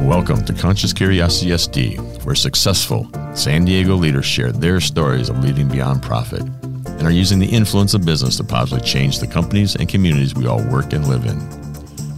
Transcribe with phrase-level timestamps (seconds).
[0.00, 5.68] Welcome to Conscious Curiosity SD, where successful San Diego leaders share their stories of leading
[5.68, 9.88] beyond profit and are using the influence of business to positively change the companies and
[9.88, 11.40] communities we all work and live in.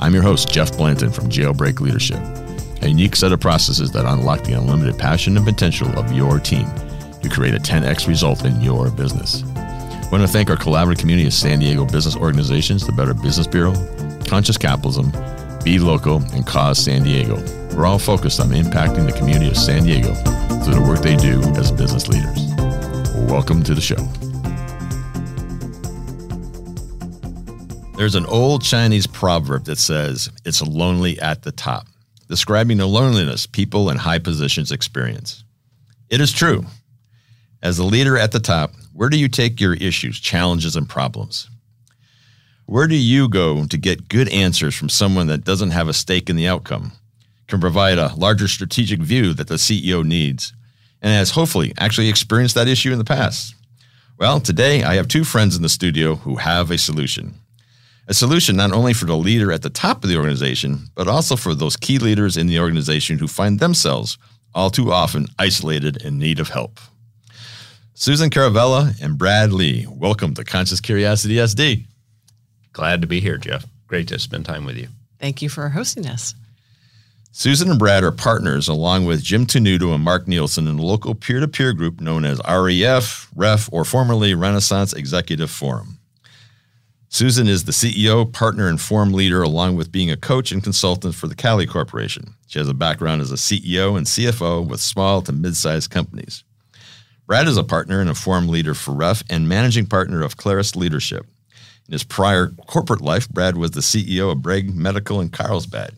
[0.01, 2.21] I'm your host, Jeff Blanton from Jailbreak Leadership,
[2.83, 6.67] a unique set of processes that unlock the unlimited passion and potential of your team
[7.21, 9.45] to create a 10x result in your business.
[10.07, 13.47] I want to thank our collaborative community of San Diego business organizations, the Better Business
[13.47, 13.75] Bureau,
[14.27, 15.11] Conscious Capitalism,
[15.65, 17.43] Be Local, and Cause San Diego
[17.77, 20.15] we're all focused on impacting the community of San Diego
[20.65, 22.47] through the work they do as business leaders.
[23.31, 23.97] Welcome to the show.
[27.99, 31.87] There's an old Chinese proverb that says, It's lonely at the top,
[32.29, 35.45] describing the loneliness people in high positions experience.
[36.09, 36.65] It is true.
[37.63, 41.51] As the leader at the top, where do you take your issues, challenges, and problems?
[42.65, 46.29] Where do you go to get good answers from someone that doesn't have a stake
[46.29, 46.93] in the outcome?
[47.47, 50.53] can provide a larger strategic view that the CEO needs
[51.01, 53.55] and has hopefully actually experienced that issue in the past.
[54.19, 57.35] Well, today I have two friends in the studio who have a solution.
[58.09, 61.37] A solution not only for the leader at the top of the organization, but also
[61.37, 64.17] for those key leaders in the organization who find themselves
[64.55, 66.81] all too often isolated in need of help.
[67.99, 71.87] Susan Kuruvilla and Brad Lee, welcome to Conscious Curiosity SD.
[72.75, 73.65] Glad to be here, Jeff.
[73.87, 74.89] Great to spend time with you.
[75.19, 76.35] Thank you for hosting us.
[77.33, 81.15] Susan and Brad are partners along with Jim Tenuto and Mark Nielsen in a local
[81.15, 85.99] peer to peer group known as REF, REF, or formerly Renaissance Executive Forum.
[87.09, 91.15] Susan is the CEO, partner, and forum leader, along with being a coach and consultant
[91.15, 92.35] for the Cali Corporation.
[92.47, 96.45] She has a background as a CEO and CFO with small to mid sized companies.
[97.27, 100.77] Brad is a partner and a forum leader for REF and managing partner of Claris
[100.77, 101.27] Leadership.
[101.89, 105.95] In his prior corporate life, Brad was the CEO of Bragg Medical in Carlsbad.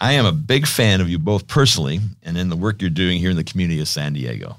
[0.00, 3.18] I am a big fan of you both personally and in the work you're doing
[3.18, 4.56] here in the community of San Diego.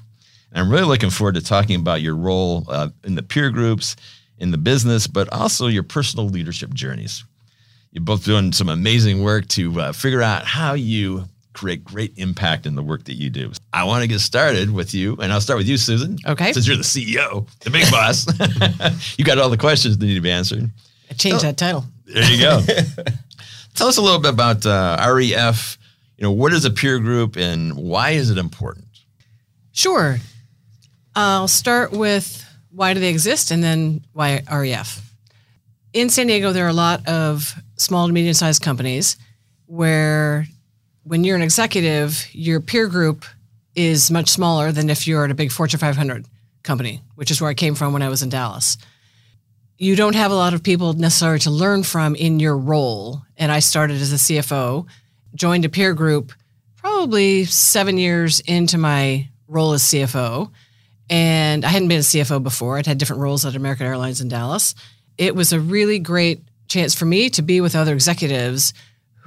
[0.52, 3.96] And I'm really looking forward to talking about your role uh, in the peer groups,
[4.38, 7.24] in the business, but also your personal leadership journeys.
[7.92, 11.26] You're both doing some amazing work to uh, figure out how you
[11.58, 13.52] create great impact in the work that you do.
[13.74, 16.18] I want to get started with you, and I'll start with you, Susan.
[16.26, 16.54] Okay.
[16.54, 18.28] Since you're the CEO, the big boss,
[19.18, 20.70] you got all the questions that need to be answered.
[21.10, 21.86] I changed so, that title.
[22.06, 22.62] There you go.
[23.76, 25.78] Tell us a little bit about uh, REF.
[26.18, 28.86] You know, what is a peer group and why is it important?
[29.72, 30.18] Sure.
[31.16, 35.02] I'll start with why do they exist and then why REF.
[35.94, 39.18] In San Diego, there are a lot of small to medium sized companies
[39.66, 40.48] where
[41.08, 43.26] when you're an executive, your peer group
[43.76, 46.26] is much smaller than if you're at a big Fortune 500
[46.64, 48.78] company, which is where I came from when I was in Dallas
[49.78, 53.22] you don't have a lot of people necessarily to learn from in your role.
[53.38, 54.88] And I started as a CFO,
[55.36, 56.34] joined a peer group
[56.76, 60.52] probably seven years into my role as CFO.
[61.10, 62.78] And I hadn't been a CFO before.
[62.78, 64.74] I'd had different roles at American Airlines in Dallas.
[65.18, 68.74] It was a really great chance for me to be with other executives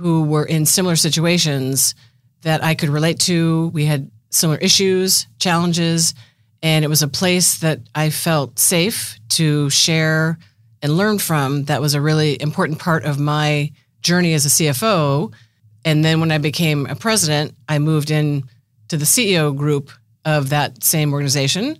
[0.00, 1.94] who were in similar situations
[2.40, 3.68] that I could relate to.
[3.68, 6.14] We had similar issues, challenges,
[6.62, 10.38] and it was a place that I felt safe to share
[10.80, 11.64] and learn from.
[11.64, 15.34] That was a really important part of my journey as a CFO.
[15.84, 18.44] And then when I became a president, I moved in
[18.88, 19.90] to the CEO group
[20.24, 21.78] of that same organization.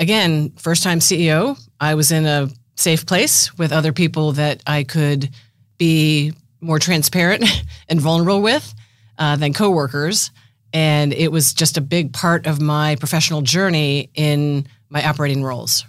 [0.00, 4.82] Again, first time CEO, I was in a safe place with other people that I
[4.82, 5.30] could
[5.78, 7.44] be more transparent
[7.88, 8.74] and vulnerable with
[9.18, 10.30] uh, than coworkers.
[10.72, 15.84] And it was just a big part of my professional journey in my operating roles.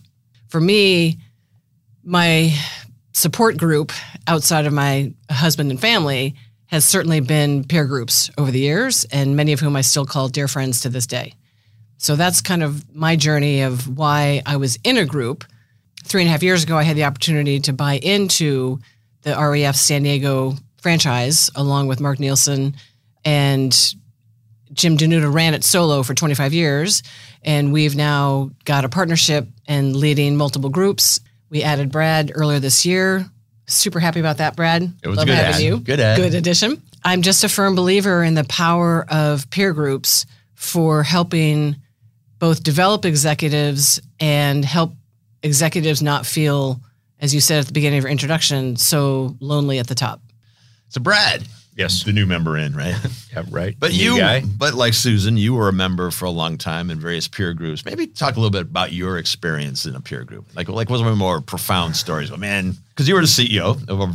[0.47, 1.17] For me,
[2.03, 2.55] my
[3.13, 3.91] support group
[4.27, 6.35] outside of my husband and family
[6.67, 10.29] has certainly been peer groups over the years, and many of whom I still call
[10.29, 11.33] dear friends to this day.
[11.97, 15.43] So that's kind of my journey of why I was in a group.
[16.03, 18.79] Three and a half years ago, I had the opportunity to buy into
[19.23, 22.75] the REF San Diego franchise along with Mark Nielsen
[23.23, 23.95] and
[24.73, 27.03] Jim Tenuto ran it solo for 25 years,
[27.43, 31.19] and we've now got a partnership and leading multiple groups.
[31.49, 33.25] We added Brad earlier this year.
[33.67, 34.83] Super happy about that, Brad.
[35.03, 35.61] It was Love good having ad.
[35.61, 35.77] you.
[35.79, 36.17] Good ad.
[36.17, 36.81] Good addition.
[37.03, 40.25] I'm just a firm believer in the power of peer groups
[40.55, 41.75] for helping
[42.39, 44.93] both develop executives and help
[45.43, 46.79] executives not feel,
[47.21, 50.21] as you said at the beginning of your introduction, so lonely at the top.
[50.89, 51.43] So, Brad,
[51.77, 52.03] Yes.
[52.03, 52.95] the new member in, right?
[53.31, 53.77] Yeah, right.
[53.79, 54.41] But New you, guy.
[54.41, 57.85] but like Susan, you were a member for a long time in various peer groups.
[57.85, 60.47] Maybe talk a little bit about your experience in a peer group.
[60.53, 62.29] Like, like what some more profound stories?
[62.29, 64.13] But man, because you were the CEO of a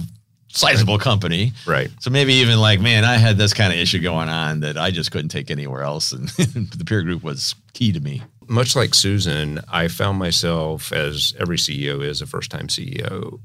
[0.49, 1.89] sizable company, Right.
[2.01, 4.91] So maybe even like, man, I had this kind of issue going on that I
[4.91, 8.21] just couldn't take anywhere else, and the peer group was key to me.
[8.49, 13.41] Much like Susan, I found myself, as every CEO is a first time CEO.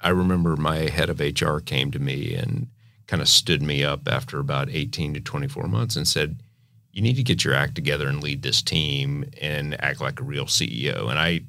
[0.00, 2.68] I remember my head of HR came to me and
[3.06, 6.40] kind of stood me up after about 18 to 24 months and said,
[6.92, 10.24] You need to get your act together and lead this team and act like a
[10.24, 11.10] real CEO.
[11.10, 11.40] And I,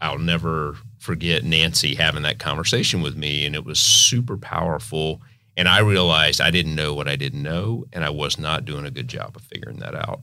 [0.00, 5.20] I'll never forget Nancy having that conversation with me, and it was super powerful.
[5.56, 8.84] And I realized I didn't know what I didn't know, and I was not doing
[8.84, 10.20] a good job of figuring that out.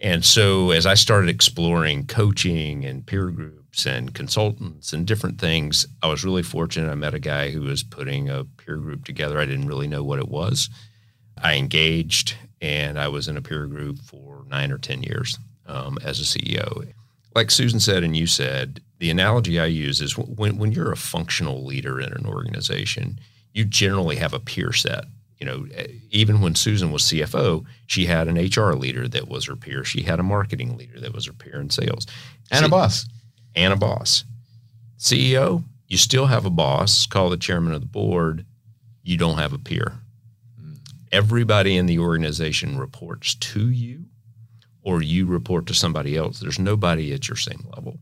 [0.00, 5.86] And so as I started exploring coaching and peer groups and consultants and different things,
[6.02, 6.90] I was really fortunate.
[6.90, 9.38] I met a guy who was putting a peer group together.
[9.38, 10.70] I didn't really know what it was.
[11.42, 15.98] I engaged and I was in a peer group for nine or 10 years um,
[16.02, 16.92] as a CEO.
[17.34, 20.96] Like Susan said, and you said, the analogy I use is when, when you're a
[20.96, 23.20] functional leader in an organization,
[23.52, 25.04] you generally have a peer set
[25.38, 29.46] you know, eh, even when Susan was CFO, she had an HR leader that was
[29.46, 29.84] her peer.
[29.84, 32.06] She had a marketing leader that was her peer in sales.
[32.50, 33.06] And a boss.
[33.54, 34.24] And a boss.
[34.98, 38.44] CEO, you still have a boss, call the chairman of the board.
[39.02, 39.94] You don't have a peer.
[40.60, 40.74] Hmm.
[41.12, 44.06] Everybody in the organization reports to you,
[44.82, 46.40] or you report to somebody else.
[46.40, 47.98] There's nobody at your same level.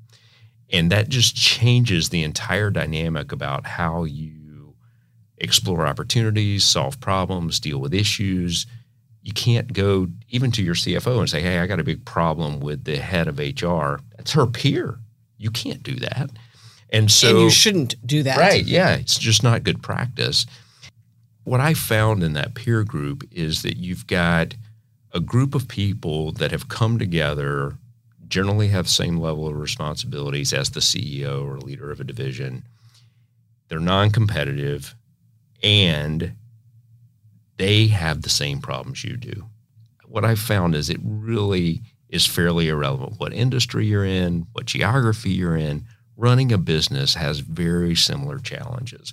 [0.72, 4.32] And that just changes the entire dynamic about how you
[5.38, 8.66] explore opportunities, solve problems, deal with issues.
[9.22, 12.60] You can't go even to your CFO and say, "Hey, I got a big problem
[12.60, 14.98] with the head of HR." That's her peer.
[15.38, 16.30] You can't do that.
[16.90, 18.38] And so and you shouldn't do that.
[18.38, 18.64] Right.
[18.64, 18.94] Yeah.
[18.94, 20.46] It's just not good practice.
[21.44, 24.54] What I found in that peer group is that you've got
[25.12, 27.76] a group of people that have come together,
[28.28, 32.64] generally have the same level of responsibilities as the CEO or leader of a division.
[33.68, 34.94] They're non competitive
[35.62, 36.34] and
[37.56, 39.46] they have the same problems you do.
[40.06, 45.30] What I found is it really is fairly irrelevant what industry you're in, what geography
[45.30, 45.84] you're in.
[46.16, 49.12] Running a business has very similar challenges.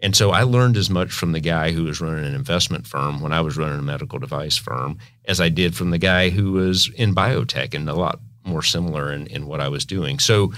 [0.00, 3.20] And so I learned as much from the guy who was running an investment firm
[3.20, 6.52] when I was running a medical device firm as I did from the guy who
[6.52, 10.20] was in biotech and a lot more similar in, in what I was doing.
[10.20, 10.52] So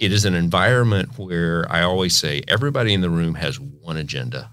[0.00, 4.50] it is an environment where I always say everybody in the room has one agenda,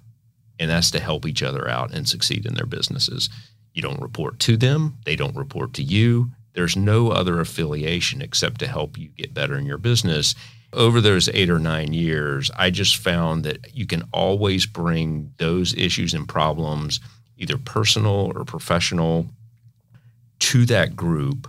[0.60, 3.30] and that's to help each other out and succeed in their businesses.
[3.74, 6.32] You don't report to them, they don't report to you.
[6.52, 10.36] There's no other affiliation except to help you get better in your business.
[10.74, 15.74] Over those eight or nine years, I just found that you can always bring those
[15.76, 17.00] issues and problems,
[17.38, 19.28] either personal or professional,
[20.40, 21.48] to that group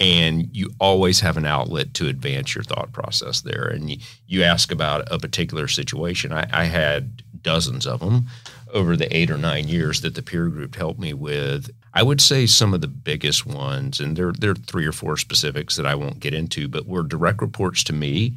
[0.00, 3.66] and you always have an outlet to advance your thought process there.
[3.66, 6.32] And you, you ask about a particular situation.
[6.32, 8.26] I, I had dozens of them
[8.72, 11.70] over the eight or nine years that the peer group helped me with.
[11.92, 15.18] I would say some of the biggest ones, and there, there are three or four
[15.18, 18.36] specifics that I won't get into, but were direct reports to me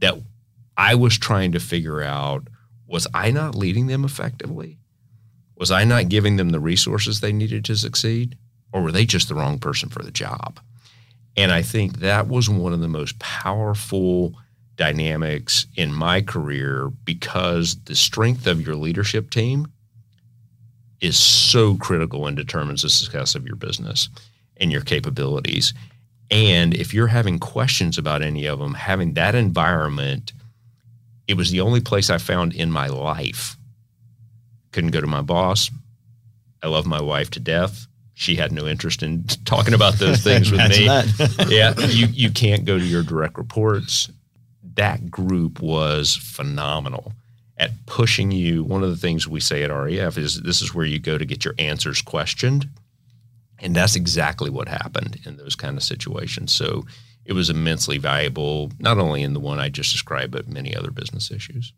[0.00, 0.14] that
[0.76, 2.48] I was trying to figure out
[2.86, 4.78] was I not leading them effectively?
[5.56, 8.36] Was I not giving them the resources they needed to succeed?
[8.72, 10.60] Or were they just the wrong person for the job?
[11.36, 14.34] And I think that was one of the most powerful
[14.76, 19.72] dynamics in my career because the strength of your leadership team
[21.00, 24.08] is so critical and determines the success of your business
[24.56, 25.74] and your capabilities.
[26.30, 30.32] And if you're having questions about any of them, having that environment,
[31.28, 33.56] it was the only place I found in my life.
[34.72, 35.70] Couldn't go to my boss.
[36.62, 40.50] I love my wife to death she had no interest in talking about those things
[40.50, 40.86] with me.
[41.54, 44.10] yeah, you you can't go to your direct reports.
[44.74, 47.12] That group was phenomenal
[47.56, 48.64] at pushing you.
[48.64, 51.24] One of the things we say at REF is this is where you go to
[51.24, 52.68] get your answers questioned.
[53.60, 56.52] And that's exactly what happened in those kind of situations.
[56.52, 56.84] So
[57.24, 60.90] it was immensely valuable, not only in the one I just described, but many other
[60.90, 61.72] business issues.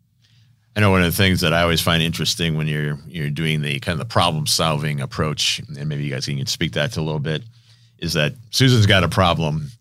[0.77, 3.63] I know one of the things that I always find interesting when you're you're doing
[3.63, 6.99] the kind of the problem solving approach, and maybe you guys can speak that to
[6.99, 7.41] a little bit,
[7.97, 9.71] is that Susan's got a problem,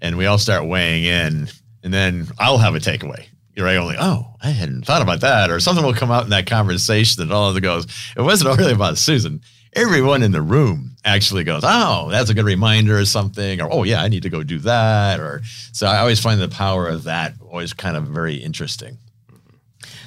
[0.00, 1.48] and we all start weighing in,
[1.82, 3.26] and then I'll have a takeaway.
[3.56, 6.30] You're right, only oh I hadn't thought about that, or something will come out in
[6.30, 7.88] that conversation that all of it goes.
[8.16, 9.40] It wasn't really about Susan.
[9.72, 13.82] Everyone in the room actually goes, oh, that's a good reminder or something, or oh
[13.82, 17.02] yeah, I need to go do that, or so I always find the power of
[17.02, 18.98] that always kind of very interesting.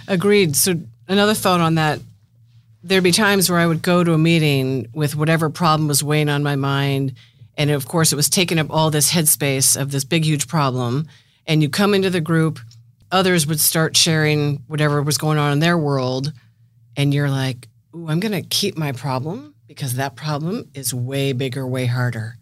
[0.09, 0.55] Agreed.
[0.55, 0.73] So
[1.07, 1.99] another thought on that
[2.83, 6.29] there'd be times where I would go to a meeting with whatever problem was weighing
[6.29, 7.13] on my mind.
[7.55, 11.07] And of course, it was taking up all this headspace of this big, huge problem.
[11.45, 12.59] And you come into the group,
[13.11, 16.33] others would start sharing whatever was going on in their world.
[16.97, 21.33] And you're like, Ooh, I'm going to keep my problem because that problem is way
[21.33, 22.35] bigger, way harder.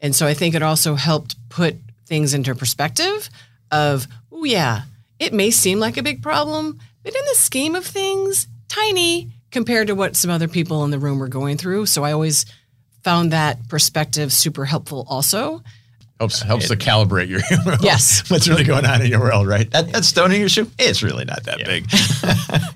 [0.00, 3.30] And so I think it also helped put things into perspective
[3.70, 4.82] of, oh, yeah,
[5.18, 9.86] it may seem like a big problem, but in the scheme of things, tiny compared
[9.86, 11.86] to what some other people in the room were going through.
[11.86, 12.44] So I always
[13.04, 15.62] found that perspective super helpful also.
[16.18, 17.42] Helps uh, helps to calibrate your
[17.80, 19.70] yes what's really going on in your world, right?
[19.70, 21.66] That, that stone in your shoe, it's really not that Yeah.
[21.66, 21.86] big.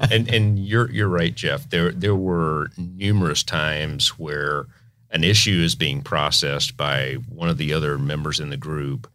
[0.13, 1.69] and and you're you're right, Jeff.
[1.69, 4.67] There there were numerous times where
[5.11, 9.11] an issue is being processed by one of the other members in the group,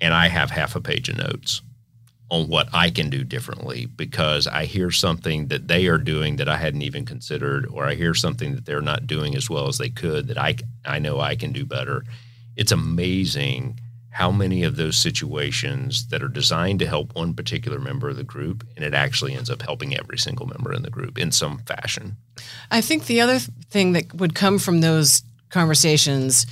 [0.00, 1.60] and I have half a page of notes
[2.32, 6.48] on what I can do differently because I hear something that they are doing that
[6.48, 9.76] I hadn't even considered, or I hear something that they're not doing as well as
[9.76, 12.04] they could that I I know I can do better.
[12.56, 18.08] It's amazing how many of those situations that are designed to help one particular member
[18.08, 21.18] of the group and it actually ends up helping every single member in the group
[21.18, 22.16] in some fashion.
[22.70, 26.46] I think the other thing that would come from those conversations,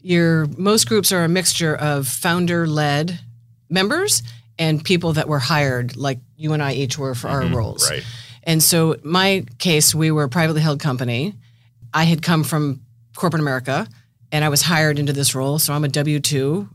[0.00, 3.20] your most groups are a mixture of founder-led
[3.70, 4.22] members
[4.58, 7.54] and people that were hired, like you and I each were for our mm-hmm.
[7.54, 7.90] roles.
[7.90, 8.04] Right.
[8.42, 11.34] And so, my case, we were a privately held company.
[11.92, 12.80] I had come from
[13.14, 13.86] corporate America
[14.32, 15.58] and I was hired into this role.
[15.58, 16.68] So I'm a W 2.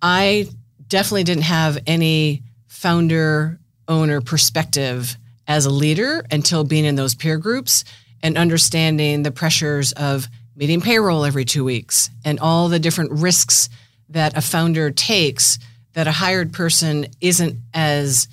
[0.00, 0.48] I
[0.88, 3.58] definitely didn't have any founder
[3.88, 7.84] owner perspective as a leader until being in those peer groups
[8.22, 13.68] and understanding the pressures of meeting payroll every two weeks and all the different risks
[14.08, 15.58] that a founder takes
[15.94, 18.28] that a hired person isn't as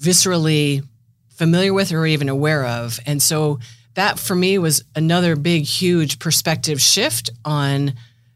[0.00, 0.84] viscerally
[1.30, 2.98] familiar with or even aware of.
[3.06, 3.60] And so
[3.94, 7.94] that for me was another big, huge perspective shift on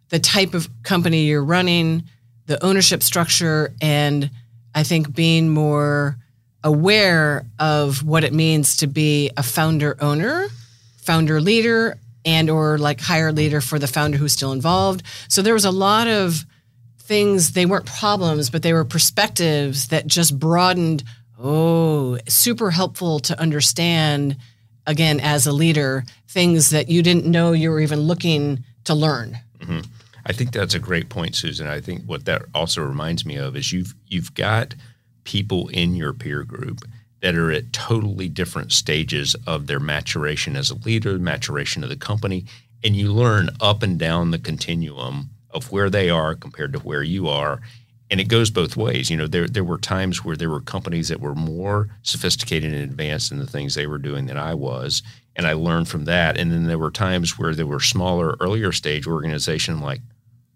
[0.09, 2.05] the type of company you're running,
[2.47, 4.31] the ownership structure, and
[4.75, 6.17] I think being more
[6.65, 10.49] aware of what it means to be a founder owner,
[10.97, 15.03] founder leader, and or like higher leader for the founder who's still involved.
[15.29, 16.45] So there was a lot of
[17.13, 21.05] things, they weren't problems, but they were perspectives that just broadened,
[21.39, 24.35] oh, super helpful to understand
[24.87, 29.39] again as a leader, things that you didn't know you were even looking to learn.
[29.59, 29.81] Mm-hmm.
[30.25, 31.67] I think that's a great point, Susan.
[31.67, 34.75] I think what that also reminds me of is you've you've got
[35.25, 36.81] people in your peer group
[37.21, 41.97] that are at totally different stages of their maturation as a leader, maturation of the
[41.97, 42.47] company,
[42.83, 47.03] and you learn up and down the continuum of where they are compared to where
[47.03, 47.61] you are.
[48.11, 49.11] And it goes both ways.
[49.11, 52.83] You know, there there were times where there were companies that were more sophisticated and
[52.83, 55.03] advanced in the things they were doing than I was,
[55.35, 56.37] and I learned from that.
[56.37, 60.03] And then there were times where there were smaller, earlier stage organization like,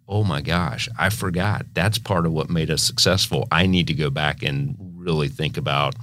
[0.08, 1.66] oh my gosh, I forgot.
[1.72, 3.48] That's part of what made us successful.
[3.50, 5.94] I need to go back and really think about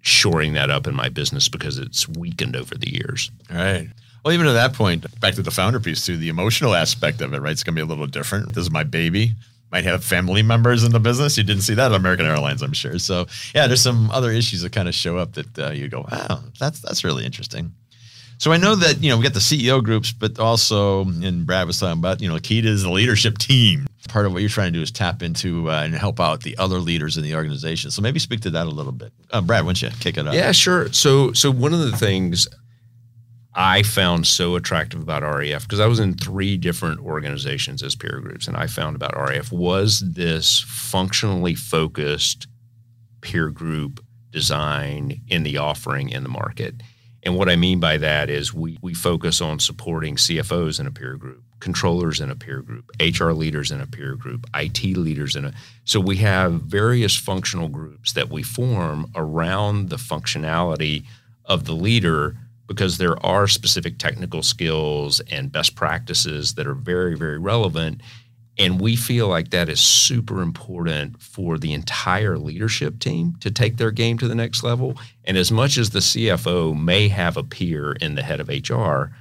[0.00, 3.30] shoring that up in my business because it's weakened over the years.
[3.50, 3.88] All right.
[4.24, 7.34] Well, even at that point, back to the founder piece too, the emotional aspect of
[7.34, 7.52] it, right?
[7.52, 8.54] It's going to be a little different.
[8.54, 9.34] This is my baby.
[9.72, 11.36] Might have family members in the business.
[11.38, 12.98] You didn't see that at American Airlines, I'm sure.
[12.98, 16.06] So, yeah, there's some other issues that kind of show up that uh, you go,
[16.10, 17.72] wow, that's that's really interesting.
[18.42, 21.66] So I know that you know we got the CEO groups, but also, and Brad
[21.66, 23.86] was talking about, you know, key to the leadership team.
[24.08, 26.58] Part of what you're trying to do is tap into uh, and help out the
[26.58, 27.92] other leaders in the organization.
[27.92, 29.62] So maybe speak to that a little bit, uh, Brad.
[29.62, 30.34] Why don't you kick it up?
[30.34, 30.92] Yeah, sure.
[30.92, 32.48] So so one of the things
[33.54, 38.20] I found so attractive about REF because I was in three different organizations as peer
[38.20, 42.46] groups, and I found about REF was this functionally focused
[43.20, 46.82] peer group design in the offering in the market.
[47.22, 50.90] And what I mean by that is we we focus on supporting CFOs in a
[50.90, 55.36] peer group, controllers in a peer group, HR leaders in a peer group, IT leaders
[55.36, 55.52] in a
[55.84, 61.04] so we have various functional groups that we form around the functionality
[61.44, 62.36] of the leader
[62.74, 68.00] because there are specific technical skills and best practices that are very very relevant
[68.58, 73.78] and we feel like that is super important for the entire leadership team to take
[73.78, 74.98] their game to the next level.
[75.24, 79.14] And as much as the CFO may have a peer in the head of HR,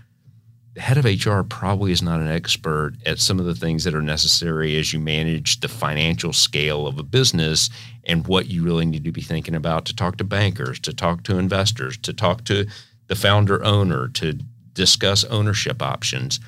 [0.73, 3.95] the head of HR probably is not an expert at some of the things that
[3.95, 7.69] are necessary as you manage the financial scale of a business
[8.05, 11.23] and what you really need to be thinking about to talk to bankers, to talk
[11.23, 12.67] to investors, to talk to
[13.11, 14.39] the founder owner, to
[14.71, 16.39] discuss ownership options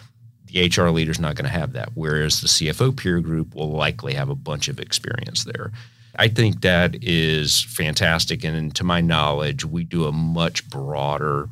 [0.45, 3.71] the HR leader is not going to have that, whereas the CFO peer group will
[3.71, 5.73] likely have a bunch of experience there.
[6.15, 8.45] I think that is fantastic.
[8.45, 11.49] And to my knowledge, we do a much broader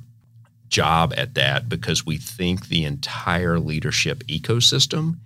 [0.70, 5.18] job at that because we think the entire leadership ecosystem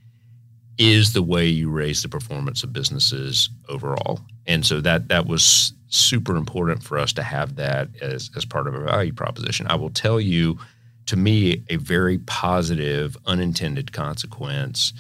[0.78, 4.20] is the way you raise the performance of businesses overall.
[4.46, 8.68] And so that that was super important for us to have that as, as part
[8.68, 9.68] of our value proposition.
[9.68, 10.60] I will tell you,
[11.06, 14.94] to me, a very positive unintended consequence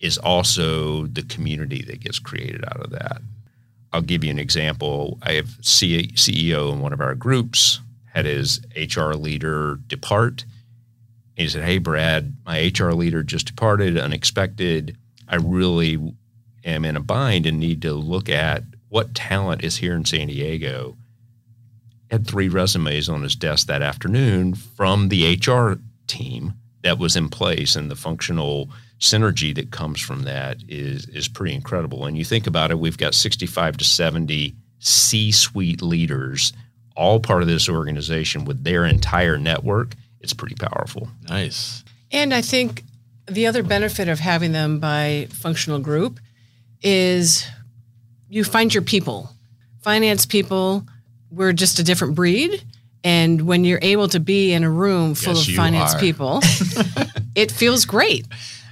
[0.00, 3.22] is also the community that gets created out of that.
[3.92, 5.18] I'll give you an example.
[5.22, 7.80] I have CEO in one of our groups
[8.12, 10.44] had his HR leader depart.
[11.36, 14.96] He said, "Hey, Brad, my HR leader just departed, unexpected.
[15.32, 15.98] I really
[16.64, 20.28] am in a bind and need to look at what talent is here in San
[20.28, 20.96] Diego."
[22.10, 27.28] Had three resumes on his desk that afternoon from the HR team that was in
[27.30, 28.70] place, and the functional
[29.00, 32.06] synergy that comes from that is is pretty incredible.
[32.06, 36.52] And you think about it, we've got 65 to 70 C-suite leaders,
[36.96, 39.94] all part of this organization with their entire network.
[40.20, 41.08] It's pretty powerful.
[41.28, 41.82] Nice.
[42.10, 42.84] And I think
[43.26, 46.18] the other benefit of having them by functional group
[46.82, 47.46] is
[48.28, 49.30] you find your people.
[49.82, 50.84] Finance people,
[51.30, 52.62] we're just a different breed.
[53.04, 55.98] And when you're able to be in a room full Yes, of finance are.
[56.00, 56.40] people,
[57.34, 58.26] it feels great.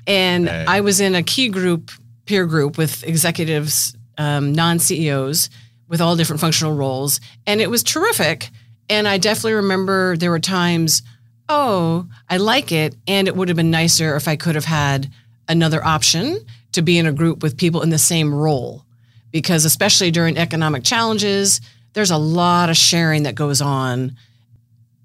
[0.07, 0.65] And Hey.
[0.69, 1.91] I was in a key group,
[2.27, 5.51] peer group with executives, um, non CEOs
[5.89, 7.21] with all different functional roles.
[7.47, 8.51] And it was terrific.
[8.89, 11.03] And I definitely remember there were times,
[11.51, 12.95] oh, I like it.
[13.07, 15.11] And it would have been nicer if I could have had
[15.49, 16.39] another option
[16.73, 18.85] to be in a group with people in the same role.
[19.33, 21.61] Because especially during economic challenges,
[21.93, 24.17] there's a lot of sharing that goes on.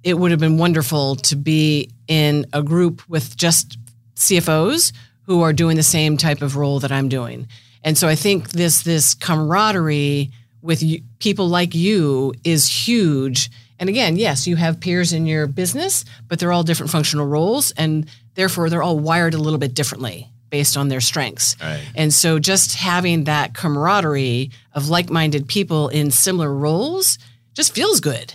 [0.04, 3.78] It would have been wonderful to be in a group with just
[4.16, 7.48] CFOs who are doing the same type of role that I'm doing.
[7.84, 13.50] And so I think this this camaraderie with you, people like you is huge.
[13.80, 17.72] And again, yes, you have peers in your business, but they're all different functional roles
[17.72, 21.56] and therefore they're all wired a little bit differently based on their strengths.
[21.62, 21.84] Right.
[21.96, 27.18] And so just having that camaraderie of like-minded people in similar roles
[27.54, 28.34] just feels good.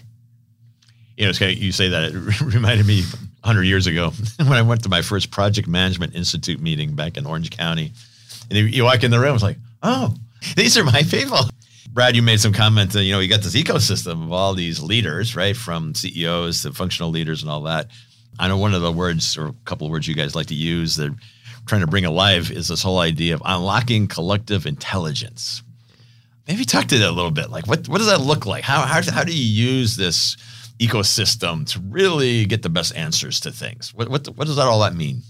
[1.16, 3.02] You know, it's kind of, you say that it reminded me
[3.42, 7.26] 100 years ago when I went to my first Project Management Institute meeting back in
[7.26, 7.92] Orange County.
[8.50, 10.14] And you walk in the room, it's like, oh,
[10.56, 11.38] these are my people.
[11.88, 14.82] Brad, you made some comment that, you know, you got this ecosystem of all these
[14.82, 15.56] leaders, right?
[15.56, 17.88] From CEOs to functional leaders and all that.
[18.38, 20.54] I know one of the words or a couple of words you guys like to
[20.54, 21.14] use that
[21.66, 25.62] trying to bring alive is this whole idea of unlocking collective intelligence.
[26.48, 27.50] Maybe talk to that a little bit.
[27.50, 28.64] Like, what, what does that look like?
[28.64, 30.36] How, how, how do you use this
[30.78, 33.94] ecosystem to really get the best answers to things?
[33.94, 35.22] What, what, what does that all that mean?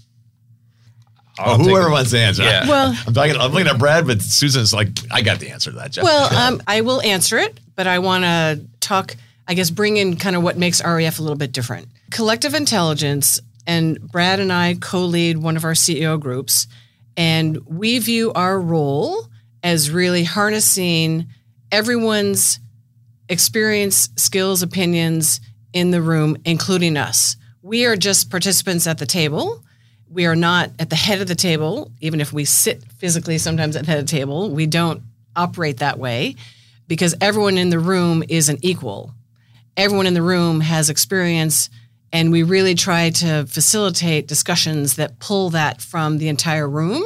[1.39, 1.91] I'll Oh, whoever it.
[1.91, 2.43] wants to answer.
[2.43, 2.67] Yeah.
[2.67, 3.35] Well, I'm talking.
[3.37, 5.91] I'm looking at Brad, but Susan's like, I got the answer to that.
[5.91, 6.03] Jeff.
[6.03, 9.15] Well, um, I will answer it, but I want to talk,
[9.47, 11.87] I guess, bring in kind of what makes REF a little bit different.
[12.11, 16.67] Collective intelligence, and Brad and I co lead one of our CEO groups,
[17.15, 19.27] and we view our role
[19.63, 21.27] as really harnessing
[21.71, 22.59] everyone's
[23.29, 25.39] experience, skills, opinions
[25.73, 27.37] in the room, including us.
[27.61, 29.63] We are just participants at the table.
[30.11, 33.77] We are not at the head of the table, even if we sit physically sometimes
[33.77, 34.49] at the head of the table.
[34.49, 35.03] We don't
[35.37, 36.35] operate that way
[36.87, 39.13] because everyone in the room is an equal.
[39.77, 41.69] Everyone in the room has experience,
[42.11, 47.03] and we really try to facilitate discussions that pull that from the entire room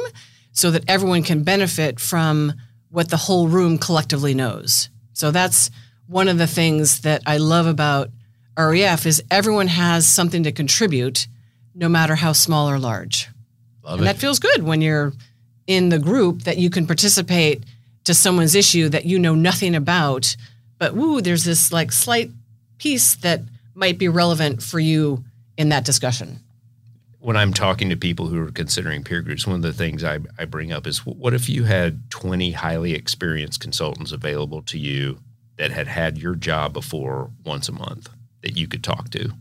[0.50, 2.54] so that everyone can benefit from
[2.90, 4.88] what the whole room collectively knows.
[5.12, 5.70] So that's
[6.08, 8.10] one of the things that I love about
[8.58, 11.28] REF is everyone has something to contribute
[11.76, 13.28] no matter how small or large.
[13.84, 14.04] Love and it.
[14.12, 15.12] that feels good when you're
[15.66, 17.62] in the group that you can participate
[18.04, 20.36] to someone's issue that you know nothing about,
[20.78, 22.30] but woo, there's this like slight
[22.78, 23.42] piece that
[23.74, 25.22] might be relevant for you
[25.56, 26.40] in that discussion.
[27.18, 30.20] when I'm talking to people who are considering peer groups, one of the things I,
[30.38, 35.18] I bring up is what if you had 20 highly experienced consultants available to you
[35.56, 38.08] that had had your job before once a month
[38.42, 39.32] that you could talk to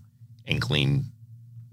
[0.48, 1.06] and glean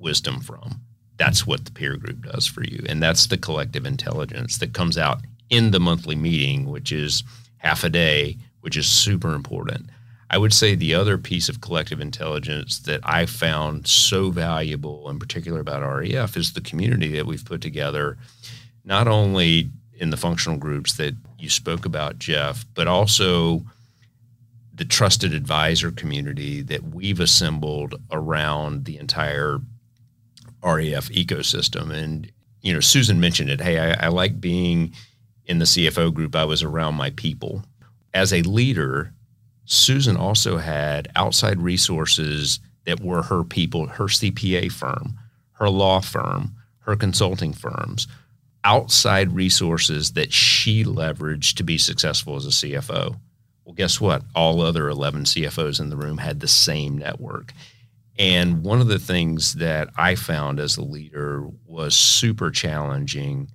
[0.03, 0.81] wisdom from?
[1.17, 2.85] That's what the peer group does for you.
[2.89, 7.23] And that's the collective intelligence that comes out in the monthly meeting, which is
[7.59, 9.89] half a day, which is super important.
[10.31, 15.19] I would say the other piece of collective intelligence that I found so valuable, in
[15.19, 18.17] particular about REF, is the community that we've put together,
[18.83, 23.63] not only in the functional groups that you spoke about, Jeff, but also
[24.75, 29.61] the trusted advisor community that we've assembled around the entire
[30.65, 31.93] REF ecosystem.
[31.93, 33.61] And, you know, Susan mentioned it.
[33.61, 34.95] Hey, I, I like being
[35.47, 37.65] in the CFO group, I was around my people.
[38.15, 39.13] As a leader,
[39.65, 45.19] Susan also had outside resources that were her people, her CPA firm,
[45.53, 48.07] her law firm, her consulting firms,
[48.65, 53.17] outside resources that she leveraged to be successful as a CFO.
[53.65, 54.23] Well, guess what?
[54.35, 57.53] All other 11 CFOs in the room had the same network.
[58.19, 63.51] And one of the things that I found as a leader was super challenging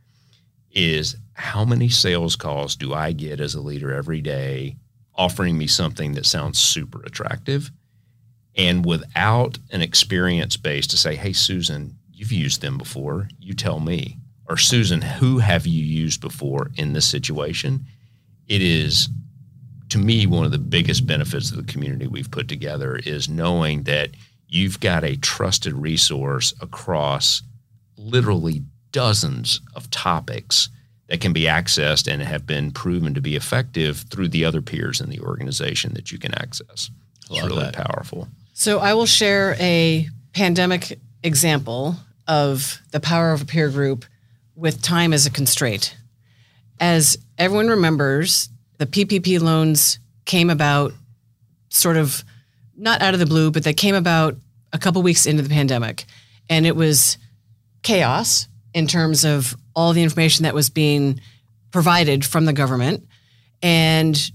[0.72, 4.76] is how many sales calls do I get as a leader every day
[5.15, 7.72] offering me something that sounds super attractive
[8.58, 13.80] and without an experience base to say, hey, Susan, you've used them before, you tell
[13.80, 14.17] me.
[14.50, 17.86] Or Susan, who have you used before in this situation?
[18.48, 19.10] It is
[19.89, 23.84] to me one of the biggest benefits of the community we've put together is knowing
[23.84, 24.10] that
[24.48, 27.42] you've got a trusted resource across
[27.98, 30.70] literally dozens of topics
[31.08, 35.00] that can be accessed and have been proven to be effective through the other peers
[35.00, 36.90] in the organization that you can access.
[37.30, 37.76] It's really that.
[37.76, 38.28] powerful.
[38.54, 41.96] So I will share a pandemic example
[42.28, 44.06] of the power of a peer group
[44.56, 45.96] with time as a constraint.
[46.80, 50.94] As everyone remembers, the PPP loans came about
[51.70, 52.24] sort of
[52.78, 54.38] not out of the blue, but that came about
[54.72, 56.06] a couple weeks into the pandemic.
[56.50, 57.18] And it was
[57.82, 61.20] chaos in terms of all the information that was being
[61.72, 63.08] provided from the government.
[63.62, 64.32] And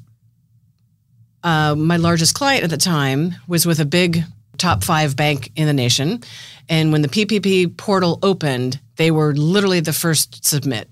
[1.42, 4.24] uh, my largest client at the time was with a big
[4.58, 6.22] top five bank in the nation.
[6.68, 10.88] And when the PPP portal opened, they were literally the first to submit.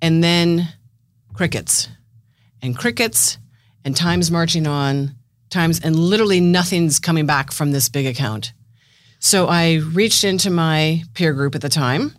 [0.00, 0.68] And then
[1.34, 1.88] crickets
[2.62, 3.38] and crickets
[3.84, 5.14] and times marching on,
[5.50, 8.52] times, and literally nothing's coming back from this big account.
[9.18, 12.14] So I reached into my peer group at the time,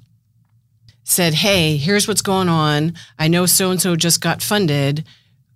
[1.04, 2.94] said, Hey, here's what's going on.
[3.18, 5.06] I know so and so just got funded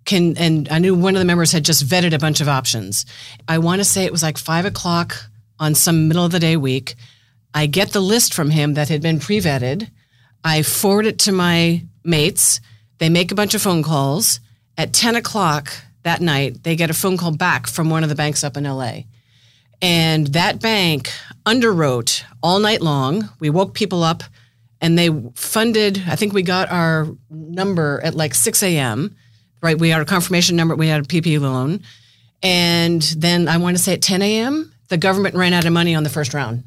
[0.04, 3.06] can and I knew one of the members had just vetted a bunch of options.
[3.48, 5.16] I want to say it was like five o'clock
[5.58, 6.94] on some middle of the day week.
[7.54, 9.90] I get the list from him that had been pre-vetted.
[10.42, 12.60] I forward it to my mates.
[12.98, 14.40] They make a bunch of phone calls.
[14.78, 15.70] At 10 o'clock
[16.02, 18.64] that night, they get a phone call back from one of the banks up in
[18.64, 19.02] LA.
[19.80, 21.10] And that bank
[21.44, 23.28] underwrote all night long.
[23.40, 24.22] We woke people up
[24.80, 29.16] and they funded, I think we got our number at like 6 a.m
[29.62, 29.78] right?
[29.78, 31.80] We had a confirmation number, we had a PP loan.
[32.42, 35.94] And then I want to say at 10 a.m., the government ran out of money
[35.94, 36.64] on the first round.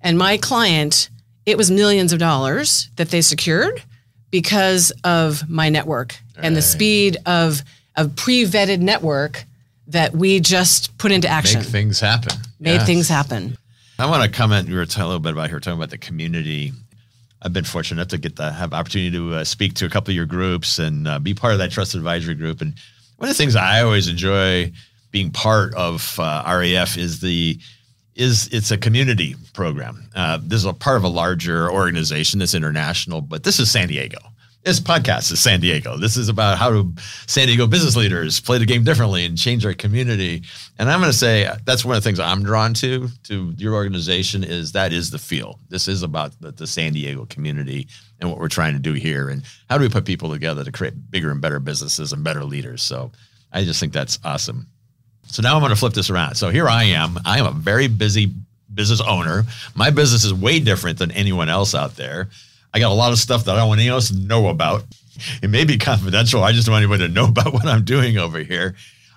[0.00, 1.10] And my client,
[1.44, 3.82] it was millions of dollars that they secured
[4.30, 7.62] because of my network and the speed of
[7.96, 9.44] a pre-vetted network
[9.88, 11.60] that we just put into action.
[11.60, 12.32] Make things happen.
[12.60, 12.86] Made Yes.
[12.86, 13.56] things happen.
[13.98, 14.68] I want to comment.
[14.68, 16.72] We were talking a little bit about here, talking about the community.
[17.42, 20.12] I've been fortunate enough to get to have opportunity to uh, speak to a couple
[20.12, 22.60] of your groups and uh, be part of that trusted advisory group.
[22.60, 22.74] And
[23.16, 24.72] one of the things I always enjoy
[25.10, 27.58] being part of uh, REF is the
[28.14, 30.08] is it's a community program.
[30.14, 33.88] Uh, this is a part of a larger organization that's international, but this is San
[33.88, 34.18] Diego.
[34.64, 35.96] This podcast is San Diego.
[35.96, 36.94] This is about how do
[37.26, 40.44] San Diego business leaders play the game differently and change our community.
[40.78, 43.74] And I'm going to say that's one of the things I'm drawn to to your
[43.74, 45.58] organization is that is the feel.
[45.68, 47.88] This is about the, the San Diego community
[48.20, 50.70] and what we're trying to do here, and how do we put people together to
[50.70, 52.84] create bigger and better businesses and better leaders.
[52.84, 53.10] So
[53.52, 54.68] I just think that's awesome.
[55.26, 56.36] So now I'm going to flip this around.
[56.36, 57.18] So here I am.
[57.24, 58.32] I am a very busy
[58.72, 59.42] business owner.
[59.74, 62.28] My business is way different than anyone else out there.
[62.74, 64.84] I got a lot of stuff that I don't want anyone else to know about.
[65.42, 66.42] It may be confidential.
[66.42, 68.74] I just don't want anybody to know about what I'm doing over here.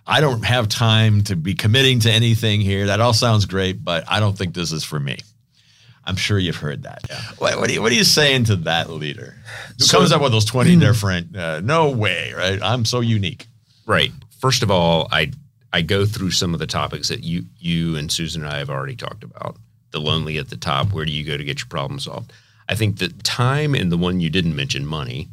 [0.08, 2.88] I don't have time to be committing to anything here.
[2.88, 5.18] That all sounds great, but I don't think this is for me.
[6.08, 7.02] I'm sure you've heard that.
[7.40, 9.36] What, what, are you, what are you saying to that leader
[9.80, 12.62] who So- comes up with those 20 different, uh, no way, right?
[12.62, 13.48] I'm so unique.
[13.88, 14.12] Right.
[14.40, 15.32] First of all, I
[15.74, 18.70] I go through some of the topics that you you and Susan and I have
[18.70, 19.58] already talked about.
[19.92, 20.92] The lonely at the top.
[20.92, 22.32] Where do you go to get your problem solved?
[22.68, 25.28] I think the time and the one you didn't mention, money.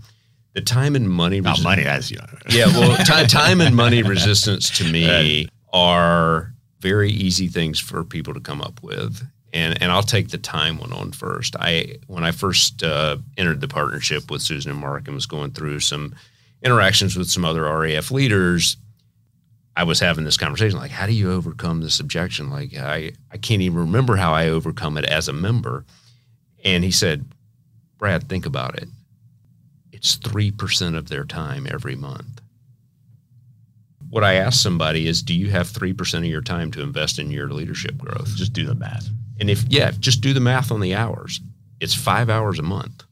[0.54, 1.40] The time and money.
[1.40, 2.26] Not resi- money, as you know.
[2.48, 2.66] Yeah.
[2.66, 8.40] Well, time, time and money resistance to me are very easy things for people to
[8.40, 9.26] come up with.
[9.54, 11.56] And, and I'll take the time one on first.
[11.58, 15.52] I when I first uh, entered the partnership with Susan and Mark and was going
[15.52, 16.14] through some
[16.62, 18.76] interactions with some other REF leaders,
[19.76, 22.50] I was having this conversation like, how do you overcome this objection?
[22.50, 25.84] Like, I, I can't even remember how I overcome it as a member.
[26.64, 27.24] And he said,
[27.98, 28.88] Brad, think about it.
[29.92, 32.40] It's 3% of their time every month.
[34.10, 37.30] What I ask somebody is, do you have 3% of your time to invest in
[37.30, 38.34] your leadership growth?
[38.36, 39.08] Just do the math.
[39.40, 41.40] And if, yeah, just do the math on the hours.
[41.80, 43.04] It's five hours a month.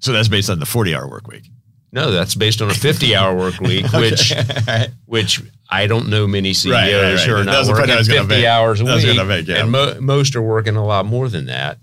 [0.00, 1.44] So that's based on the 40 hour work week.
[1.92, 4.88] No, that's based on a 50 hour work week, which Okay.
[5.06, 7.20] which I don't know many CEOs Right, right, right.
[7.20, 8.44] who are not was the point I working 50 make.
[8.44, 9.56] hours a week, make, yeah.
[9.62, 11.78] and mo- most are working a lot more than that.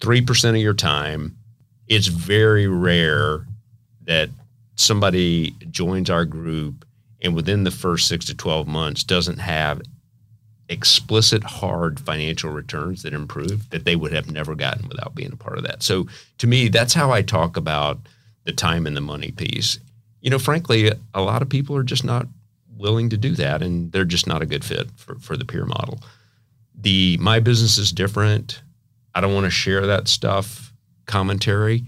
[0.00, 1.36] Three percent of your time.
[1.86, 3.46] It's very rare
[4.04, 4.30] that
[4.76, 6.84] somebody joins our group
[7.20, 9.82] and within the first six to twelve months doesn't have
[10.68, 15.36] explicit hard financial returns that improve that they would have never gotten without being a
[15.36, 15.82] part of that.
[15.82, 16.06] So
[16.38, 17.98] to me, that's how I talk about
[18.44, 19.78] the time and the money piece.
[20.20, 22.26] You know, frankly, a lot of people are just not
[22.76, 25.64] willing to do that and they're just not a good fit for, for the peer
[25.64, 26.00] model.
[26.74, 28.62] The my business is different.
[29.18, 30.72] I don't want to share that stuff
[31.06, 31.82] commentary.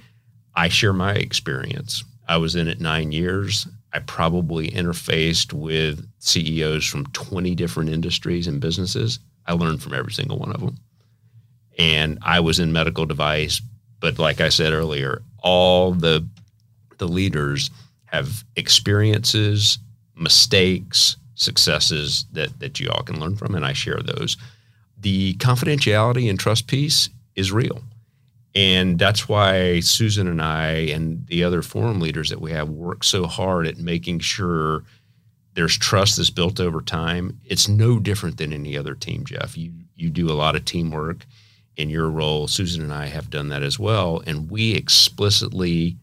[0.57, 2.03] I share my experience.
[2.27, 3.69] I was in it nine years.
[3.93, 9.21] I probably interfaced with CEOs from 20 different industries and businesses.
[9.47, 10.79] I learned from every single one of them.
[11.79, 13.63] And I was in medical device,
[14.01, 16.27] but like I said earlier, all the
[16.99, 17.71] the leaders
[18.07, 19.79] have experiences,
[20.17, 24.37] mistakes, successes that that you all can learn from and I share those.
[24.99, 27.83] The confidentiality and trust piece is real.
[28.55, 33.05] And that's why Susan and I and the other forum leaders that we have work
[33.05, 34.83] so hard at making sure
[35.55, 37.39] there's trust that's built over time.
[37.45, 39.57] It's no different than any other team, Jeff.
[39.57, 41.27] You you do a lot of teamwork
[41.77, 42.49] in your role.
[42.49, 44.23] Susan and I have done that as well.
[44.27, 45.97] And we explicitly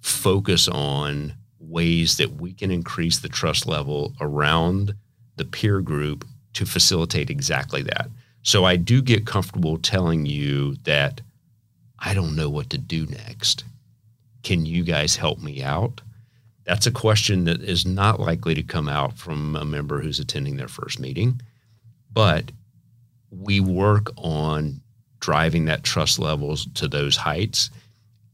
[0.00, 4.94] focus on ways that we can increase the trust level around
[5.36, 8.08] the peer group to facilitate exactly that.
[8.44, 11.22] So I do get comfortable telling you that
[11.98, 13.64] I don't know what to do next.
[14.42, 16.02] Can you guys help me out?
[16.64, 20.56] That's a question that is not likely to come out from a member who's attending
[20.56, 21.40] their first meeting,
[22.12, 22.52] but
[23.30, 24.82] we work on
[25.20, 27.70] driving that trust levels to those heights.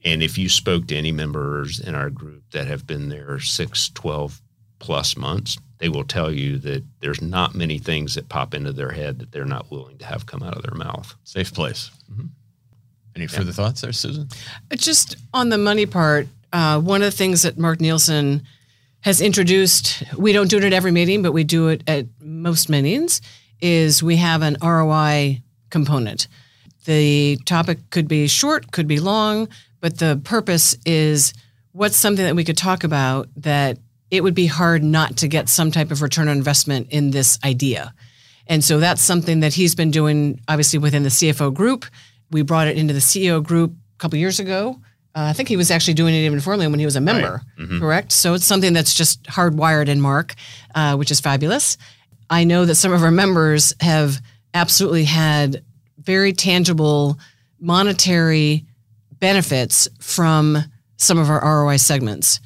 [0.04, 3.90] And if you spoke to any members in our group that have been there six,
[3.90, 4.42] 12
[4.80, 8.90] plus months, they will tell you that there's not many things that pop into their
[8.90, 11.14] head that they're not willing to have come out of their mouth.
[11.24, 11.90] Safe place.
[12.12, 12.28] Mhm.
[13.16, 14.28] Any further thoughts there, Susan?
[14.76, 18.42] Just on the money part, uh, one of the things that Mark Nielsen
[19.00, 22.68] has introduced, we don't do it at every meeting, but we do it at most
[22.68, 23.22] meetings,
[23.60, 26.28] is we have an ROI component.
[26.84, 29.48] The topic could be short, could be long,
[29.80, 31.32] but the purpose is
[31.72, 33.78] what's something that we could talk about that
[34.10, 37.38] it would be hard not to get some type of return on investment in this
[37.44, 37.94] idea.
[38.46, 41.86] And so that's something that he's been doing, obviously, within the CFO group.
[42.30, 44.80] We brought it into the CEO group a couple years ago.
[45.14, 47.42] Uh, I think he was actually doing it even formally when he was a member,
[47.80, 48.12] correct?
[48.12, 50.34] So it's something that's just hardwired in Mark,
[50.74, 51.76] uh, which is fabulous.
[52.28, 54.20] I know that some of our members have
[54.54, 55.64] absolutely had
[55.98, 57.18] very tangible
[57.58, 58.66] monetary
[59.18, 60.58] benefits from
[60.96, 62.40] some of our ROI segments.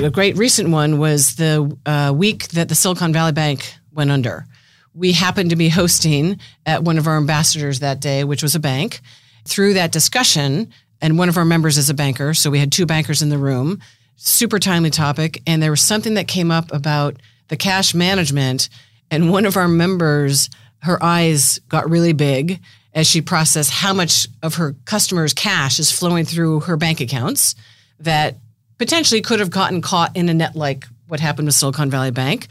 [0.00, 4.46] The great recent one was the uh, week that the Silicon Valley Bank went under.
[4.94, 8.58] We happened to be hosting at one of our ambassadors that day, which was a
[8.58, 9.02] bank.
[9.44, 12.86] Through that discussion, and one of our members is a banker, so we had two
[12.86, 13.82] bankers in the room.
[14.16, 18.70] Super timely topic, and there was something that came up about the cash management,
[19.10, 22.60] and one of our members, her eyes got really big
[22.94, 27.54] as she processed how much of her customers' cash is flowing through her bank accounts
[28.00, 28.36] that
[28.78, 32.48] potentially could have gotten caught in a net like what happened with Silicon Valley Bank.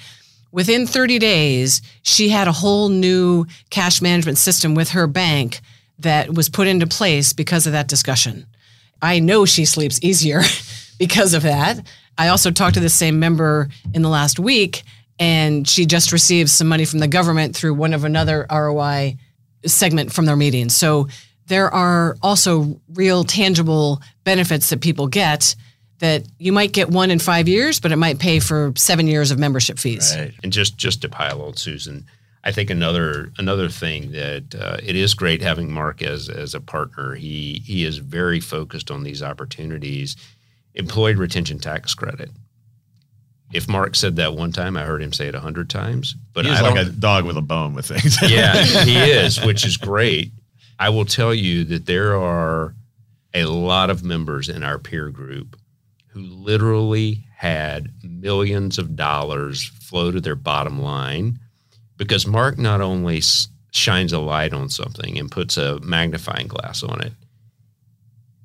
[0.51, 5.61] Within 30 days, she had a whole new cash management system with her bank
[5.99, 8.45] that was put into place because of that discussion.
[9.01, 10.41] I know she sleeps easier
[10.99, 11.85] because of that.
[12.17, 14.83] I also talked to the same member in the last week,
[15.19, 19.17] and she just received some money from the government through one of another ROI
[19.65, 20.69] segment from their meeting.
[20.69, 21.07] So
[21.47, 25.55] there are also real tangible benefits that people get
[26.01, 29.29] that you might get one in five years, but it might pay for seven years
[29.29, 30.13] of membership fees.
[30.17, 30.33] Right.
[30.43, 32.05] And just just to pile on Susan,
[32.43, 36.59] I think another another thing that uh, it is great having Mark as as a
[36.59, 37.13] partner.
[37.13, 40.17] He he is very focused on these opportunities.
[40.73, 42.31] Employed retention tax credit.
[43.53, 46.15] If Mark said that one time, I heard him say it a hundred times.
[46.33, 48.17] But He's like a dog with a bone with things.
[48.27, 50.31] yeah, he is, which is great.
[50.79, 52.73] I will tell you that there are
[53.33, 55.57] a lot of members in our peer group
[56.11, 61.39] who literally had millions of dollars flow to their bottom line
[61.97, 63.21] because Mark not only
[63.71, 67.13] shines a light on something and puts a magnifying glass on it,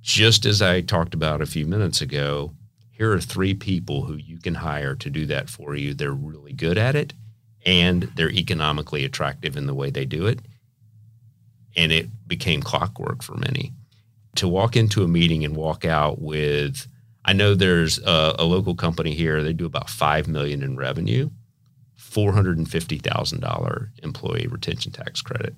[0.00, 2.52] just as I talked about a few minutes ago,
[2.90, 5.94] here are three people who you can hire to do that for you.
[5.94, 7.12] They're really good at it
[7.66, 10.38] and they're economically attractive in the way they do it.
[11.76, 13.72] And it became clockwork for many.
[14.36, 16.86] To walk into a meeting and walk out with,
[17.28, 21.28] I know there's a, a local company here, they do about 5 million in revenue.
[21.98, 25.54] $450,000 employee retention tax credit.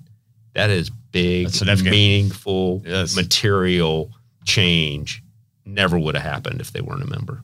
[0.53, 1.49] That is big,
[1.83, 3.15] meaningful, Yes.
[3.15, 4.11] material
[4.45, 5.23] change.
[5.65, 7.41] Never would have happened if they weren't a member.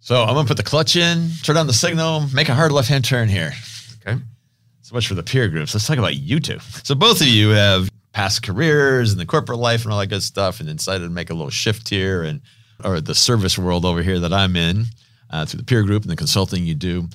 [0.00, 2.88] So I'm gonna put the clutch in, turn on the signal, make a hard left
[2.88, 3.52] hand turn here.
[4.04, 4.20] Okay.
[4.80, 5.72] So much for the peer groups.
[5.74, 6.58] Let's talk about you two.
[6.82, 10.22] So both of you have past careers and the corporate life and all that good
[10.24, 12.40] stuff, and decided to make a little shift here and
[12.84, 14.84] or the service world over here that I'm in
[15.30, 17.08] uh, through the peer group and the consulting you do.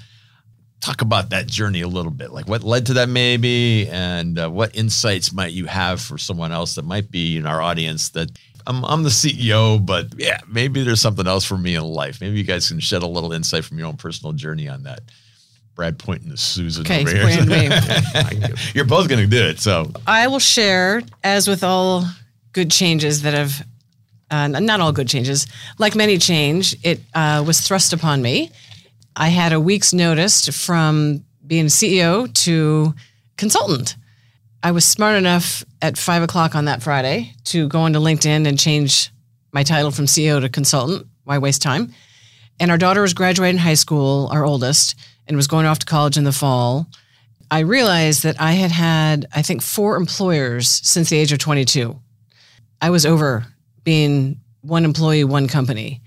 [0.80, 4.50] Talk about that journey a little bit, like what led to that, maybe, and uh,
[4.50, 8.30] what insights might you have for someone else that might be in our audience that
[8.68, 12.22] I'm, I'm the CEO, but yeah, maybe there's something else for me in life.
[12.22, 15.00] Maybe you guys can shed a little insight from your own personal journey on that.
[15.74, 17.22] Brad pointing to Susan Okay, over here.
[17.24, 17.68] pointing to me.
[18.16, 18.56] I can go.
[18.76, 19.60] You're both going to do it.
[19.60, 22.04] So I will share, as with all
[22.52, 23.66] good changes that have,
[24.30, 28.52] uh, not all good changes, like many change, it uh, was thrust upon me.
[29.16, 32.94] I had a week's notice from being CEO to
[33.38, 33.96] consultant.
[34.62, 38.60] I was smart enough at five o'clock on that Friday to go onto LinkedIn and
[38.60, 39.12] change
[39.54, 41.08] my title from CEO to consultant.
[41.24, 41.94] Why waste time?
[42.60, 44.96] And our daughter was graduating high school, our oldest,
[45.28, 46.88] and was going off to college in the fall.
[47.50, 52.00] I realized that I had had, I think, four employers since the age of 22.
[52.82, 53.46] I was over
[53.88, 56.02] being one employee, one company.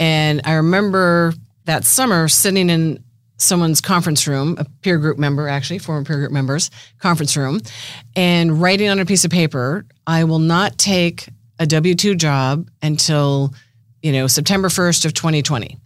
[0.00, 1.32] And I remember
[1.64, 3.04] that summer sitting in
[3.36, 7.60] someone's conference room, a peer group member, actually, former peer group members, conference room,
[8.16, 11.28] and writing on a piece of paper, I will not take
[11.60, 13.54] a W 2 job until,
[14.02, 15.78] you know, September 1st of 2020.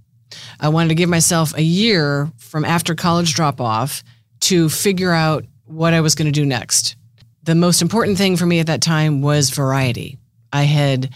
[0.61, 4.03] I wanted to give myself a year from after college drop off
[4.41, 6.97] to figure out what I was going to do next.
[7.43, 10.17] The most important thing for me at that time was variety.
[10.55, 11.11] I had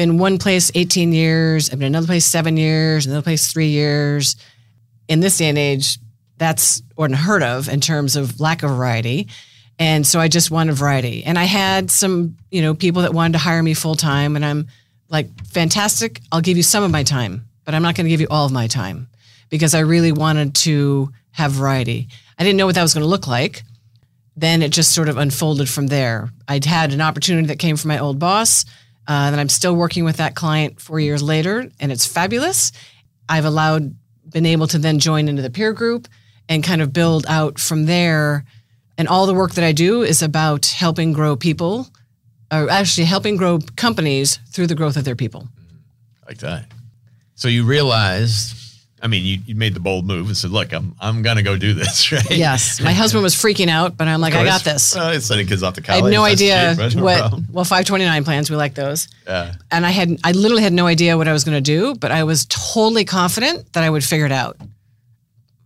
[0.00, 4.34] been one place 18 years, I've been another place seven years, another place three years.
[5.08, 5.98] In this day and age,
[6.38, 9.28] that's unheard of in terms of lack of variety.
[9.78, 11.22] And so I just wanted variety.
[11.22, 14.36] And I had some, you know, people that wanted to hire me full time.
[14.36, 14.68] And I'm
[15.10, 16.22] like, fantastic.
[16.32, 18.46] I'll give you some of my time, but I'm not going to give you all
[18.46, 19.06] of my time
[19.50, 22.08] because I really wanted to have variety.
[22.38, 23.64] I didn't know what that was going to look like.
[24.34, 26.30] Then it just sort of unfolded from there.
[26.48, 28.64] I'd had an opportunity that came from my old boss,
[29.10, 32.70] uh, and I'm still working with that client four years later, and it's fabulous.
[33.28, 33.96] I've allowed,
[34.30, 36.06] been able to then join into the peer group
[36.48, 38.44] and kind of build out from there.
[38.96, 41.88] And all the work that I do is about helping grow people,
[42.52, 45.48] or actually helping grow companies through the growth of their people.
[46.28, 46.66] like that.
[47.34, 48.54] So you realized,
[49.02, 51.42] I mean, you, you made the bold move and said, look, I'm, I'm going to
[51.42, 52.30] go do this, right?
[52.30, 54.94] Yes, my husband was freaking out, but I'm like, I got this.
[54.94, 56.02] Well, it's sending kids off to college.
[56.02, 57.18] I had no idea cheap, no what.
[57.18, 57.46] problem.
[57.50, 59.08] Well, 529 plans, we like those.
[59.26, 59.54] Yeah.
[59.70, 62.12] And I had, I literally had no idea what I was going to do, but
[62.12, 64.58] I was totally confident that I would figure it out.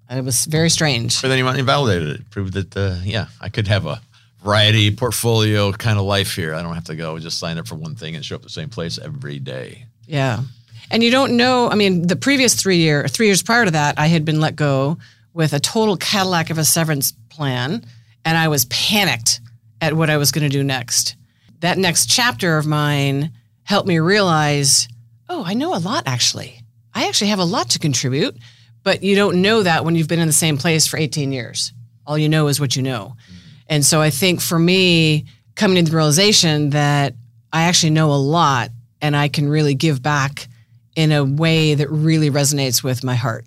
[0.09, 1.21] And it was very strange.
[1.21, 4.01] But then you went and validated it, proved that, uh, yeah, I could have a
[4.45, 6.55] variety portfolio kind of life here.
[6.55, 8.51] I don't have to go just sign up for one thing and show up the
[8.51, 9.87] same place every day.
[10.07, 10.43] Yeah.
[10.91, 13.99] And you don't know, I mean, the previous three year, three years prior to that,
[13.99, 14.99] I had been let go
[15.33, 17.85] with a total Cadillac of a severance plan,
[18.25, 19.41] and I was panicked
[19.81, 21.17] at what I was going to do next.
[21.61, 23.33] That next chapter of mine
[23.65, 24.89] helped me realize,
[25.29, 26.61] oh, I know a lot actually.
[26.95, 28.37] I actually have a lot to contribute,
[28.83, 31.73] but you don't know that when you've been in the same place for 18 years.
[32.07, 33.17] All you know is what you know.
[33.17, 33.39] Mm-hmm.
[33.69, 35.25] And so I think for me,
[35.57, 37.15] coming to the realization that
[37.53, 38.71] I actually know a lot
[39.01, 40.49] and I can really give back
[40.97, 43.45] in a way that really resonates with my heart.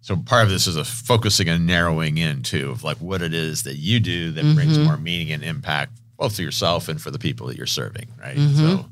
[0.00, 3.34] So part of this is a focusing and narrowing in too of like what it
[3.34, 4.84] is that you do that brings Mhm.
[4.84, 8.36] more meaning and impact both to yourself and for the people that you're serving, right?
[8.36, 8.56] Mhm.
[8.56, 8.86] So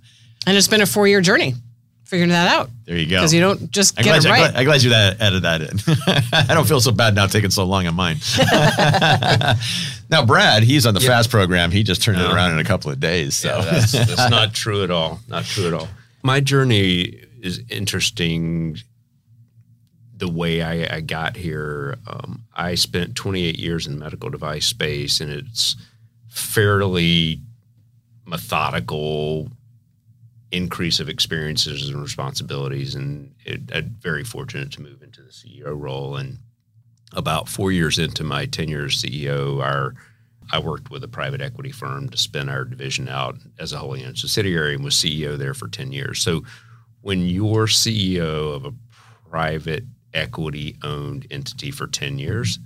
[0.47, 1.55] And it's been a four year journey
[2.05, 3.17] figuring that out there you go.
[3.17, 4.51] because you don't just I'm get glad, it I'm, right.
[4.53, 5.81] glad, I'm glad you that, added that in.
[6.51, 8.19] I don't feel so bad now taking so long on mine.
[10.11, 11.09] now, Brad, he's on the Yeah.
[11.09, 11.71] FAST program.
[11.71, 13.35] He just turned it around in a couple of days.
[13.37, 15.21] So Yeah, that's, that's not true at all.
[15.29, 15.89] Not true at all.
[16.23, 18.79] My journey is interesting.
[20.17, 24.67] The way I, I got here, um, I spent 28 years in the medical device
[24.67, 25.77] space, and it's
[26.29, 27.41] fairly
[28.25, 29.51] methodical
[30.53, 32.95] increase of experiences and responsibilities.
[32.95, 36.17] And it, I'm very fortunate to move into the CEO role.
[36.17, 36.39] And
[37.13, 39.95] about four years into my tenure as CEO, our
[40.53, 44.05] I worked with a private equity firm to spin our division out as a wholly
[44.05, 46.23] owned subsidiary and was CEO there for 10 years.
[46.23, 46.45] So
[47.01, 48.75] when you're CEO of a
[49.31, 52.59] private equity owned entity for 10 years,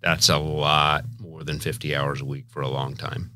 [0.00, 3.30] that's a lot more than 50 hours a week for a long time.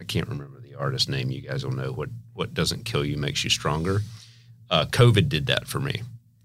[0.00, 1.30] I can't remember the artist name.
[1.30, 4.00] You guys will know what, what doesn't kill you makes you stronger.
[4.70, 6.02] Uh, COVID did that for me.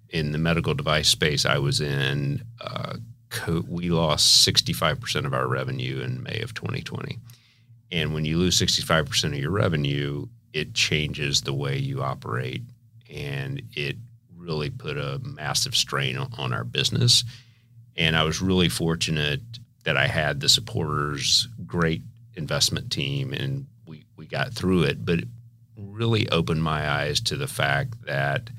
[0.10, 2.98] In the medical device space, I was in uh,
[3.30, 7.18] co- we lost 65% of our revenue in May of 2020.
[7.92, 12.62] And when you lose 65% of your revenue, it changes the way you operate.
[13.12, 13.98] And it
[14.36, 17.24] really put a massive strain on our business.
[17.96, 19.42] And I was really fortunate
[19.84, 22.02] that I had the supporters, great
[22.36, 25.06] investment team, and we, we got through it.
[25.06, 25.28] But it
[25.78, 28.50] really opened my eyes to the fact that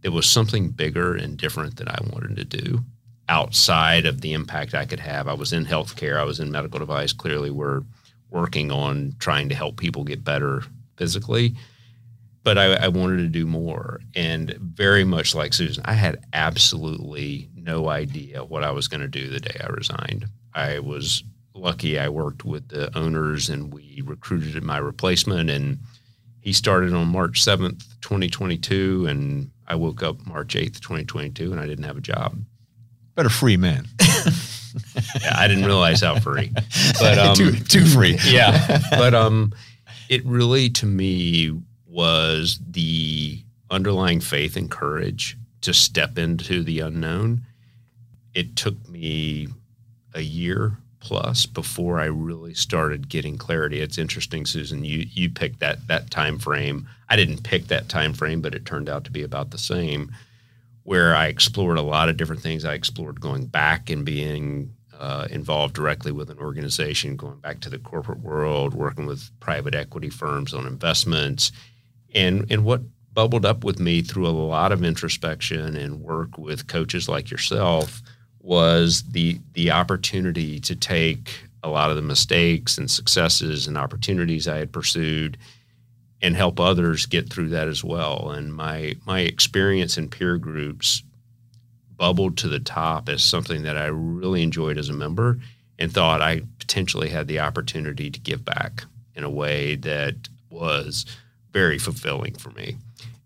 [0.00, 2.84] there was something bigger and different that I wanted to do
[3.28, 5.28] outside of the impact I could have.
[5.28, 7.12] I was in healthcare, I was in medical device.
[7.12, 7.82] Clearly, we're
[8.30, 10.64] working on trying to help people get better
[10.96, 11.54] physically.
[12.44, 14.00] But I, I wanted to do more.
[14.16, 19.08] And very much like Susan, I had absolutely no idea what I was going to
[19.08, 20.26] do the day I resigned.
[20.54, 21.22] I was
[21.54, 25.50] lucky I worked with the owners and we recruited my replacement.
[25.50, 25.78] And
[26.40, 29.06] he started on March 7th, 2022.
[29.06, 32.38] And I woke up March 8th, 2022, and I didn't have a job.
[33.14, 33.86] But a free man.
[35.20, 36.52] yeah, I didn't realize how free.
[36.98, 38.18] But um, too, too free.
[38.24, 38.80] yeah.
[38.90, 39.52] But um,
[40.08, 41.52] it really, to me,
[41.92, 47.42] was the underlying faith and courage to step into the unknown.
[48.34, 49.48] It took me
[50.14, 53.80] a year plus before I really started getting clarity.
[53.80, 54.84] It's interesting, Susan.
[54.84, 56.88] You you picked that that time frame.
[57.08, 60.12] I didn't pick that time frame, but it turned out to be about the same.
[60.84, 62.64] Where I explored a lot of different things.
[62.64, 67.70] I explored going back and being uh, involved directly with an organization, going back to
[67.70, 71.52] the corporate world, working with private equity firms on investments,
[72.14, 72.82] and and what
[73.14, 78.02] bubbled up with me through a lot of introspection and work with coaches like yourself
[78.40, 84.48] was the the opportunity to take a lot of the mistakes and successes and opportunities
[84.48, 85.38] I had pursued
[86.20, 88.30] and help others get through that as well.
[88.30, 91.02] And my my experience in peer groups
[91.96, 95.38] bubbled to the top as something that I really enjoyed as a member
[95.78, 98.84] and thought I potentially had the opportunity to give back
[99.14, 100.14] in a way that
[100.50, 101.06] was
[101.52, 102.76] very fulfilling for me.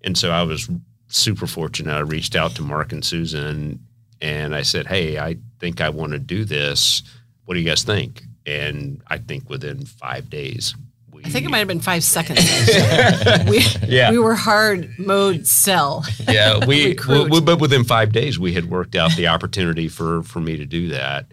[0.03, 0.69] And so I was
[1.09, 1.93] super fortunate.
[1.95, 3.81] I reached out to Mark and Susan
[4.21, 7.03] and I said, "Hey, I think I want to do this.
[7.45, 10.75] What do you guys think?" And I think within five days,
[11.13, 12.39] we, I think it might have been five seconds.
[13.49, 14.11] we, Yeah.
[14.11, 16.05] we were hard mode sell.
[16.29, 17.31] yeah, we, Recruit.
[17.31, 20.65] we, but within five days, we had worked out the opportunity for for me to
[20.65, 21.27] do that,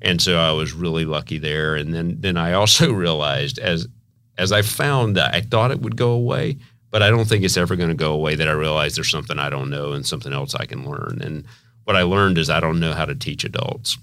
[0.00, 1.74] and so I was really lucky there.
[1.76, 3.86] And then then I also realized as
[4.40, 6.56] as I found that I thought it would go away,
[6.90, 8.34] but I don't think it's ever going to go away.
[8.34, 11.20] That I realized there's something I don't know and something else I can learn.
[11.22, 11.44] And
[11.84, 13.98] what I learned is I don't know how to teach adults.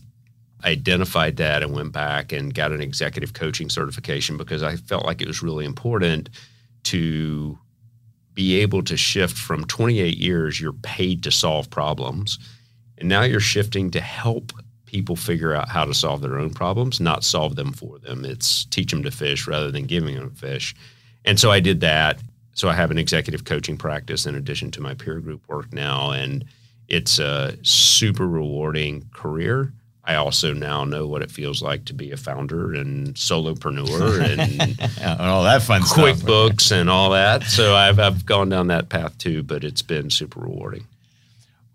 [0.63, 5.05] I identified that and went back and got an executive coaching certification because I felt
[5.05, 6.29] like it was really important
[6.83, 7.57] to
[8.35, 12.37] be able to shift from 28 years you're paid to solve problems
[12.99, 14.53] and now you're shifting to help
[14.87, 18.65] people figure out how to solve their own problems not solve them for them it's
[18.65, 20.73] teach them to fish rather than giving them fish
[21.25, 22.19] and so i did that
[22.53, 26.11] so i have an executive coaching practice in addition to my peer group work now
[26.11, 26.43] and
[26.87, 29.71] it's a super rewarding career
[30.05, 34.79] i also now know what it feels like to be a founder and solopreneur and
[35.01, 35.97] and all that fun stuff.
[35.97, 37.43] QuickBooks and all that.
[37.43, 40.85] So I've I've gone down that path too, but it's been super rewarding.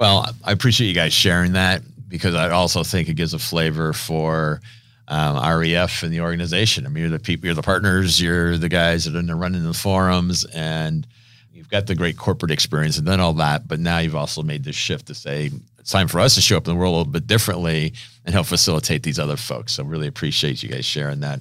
[0.03, 1.83] Well, I appreciate you guys sharing that
[2.13, 4.61] because I also think it gives a flavor for
[5.09, 6.85] um, REF and the organization.
[6.85, 9.73] I mean, you're the people, you're the partners, you're the guys that are running the
[9.73, 11.07] forums, and
[11.55, 13.67] you've got the great corporate experience and then all that.
[13.67, 16.59] But now you've also made this shift to say it's time for us to show
[16.59, 17.95] up in the world a little bit differently
[18.27, 19.73] and help facilitate these other folks.
[19.73, 21.41] So really appreciate you guys sharing that.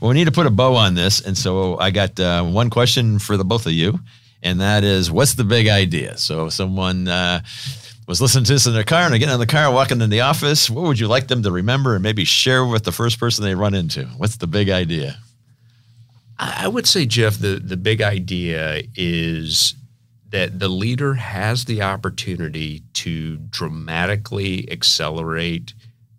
[0.00, 2.70] Well, we need to put a bow on this, and so I got uh, one
[2.70, 3.98] question for the both of you,
[4.40, 6.16] and that is, what's the big idea?
[6.16, 7.40] So, someone uh,
[8.06, 10.10] was listening to this in their car and they're getting in the car, walking in
[10.10, 13.18] the office, what would you like them to remember and maybe share with the first
[13.18, 14.04] person they run into?
[14.16, 15.18] What's the big idea?
[16.38, 19.74] I would say, Jeff, the the big idea is
[20.28, 25.72] that the leader has the opportunity to dramatically accelerate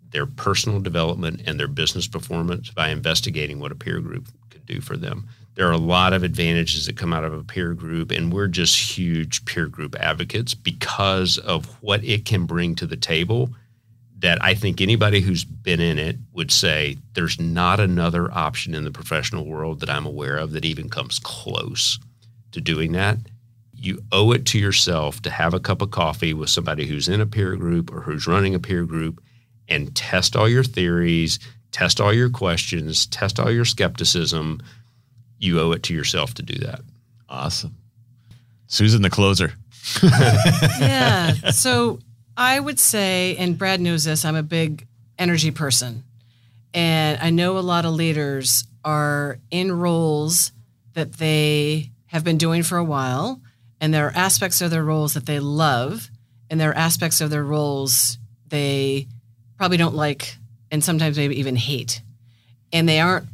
[0.09, 4.81] their personal development and their business performance by investigating what a peer group could do
[4.81, 5.27] for them.
[5.58, 8.47] There are a lot of advantages that come out of a peer group, and we're
[8.47, 13.49] just huge peer group advocates because of what it can bring to the table.
[14.20, 18.84] That I think anybody who's been in it would say there's not another option in
[18.84, 21.97] the professional world that I'm aware of that even comes close
[22.51, 23.18] to doing that.
[23.74, 27.20] You owe it to yourself to have a cup of coffee with somebody who's in
[27.20, 29.24] a peer group or who's running a peer group
[29.68, 31.39] and test all your theories,
[31.72, 34.62] test all your questions, test all your skepticism.
[35.39, 36.81] You owe it to yourself to do that.
[37.29, 37.75] Awesome.
[38.67, 39.53] Susan, the closer.
[40.03, 41.51] yeah.
[41.51, 41.99] So
[42.35, 46.03] I would say, and Brad knows this, I'm a big energy person.
[46.73, 50.51] And I know a lot of leaders are in roles
[50.93, 53.41] that they have been doing for a while,
[53.79, 56.09] and there are aspects of their roles that they love,
[56.49, 58.17] and there are aspects of their roles
[58.47, 59.07] they
[59.57, 60.38] probably don't like,
[60.71, 62.01] and sometimes maybe even hate.
[62.71, 63.27] And they aren't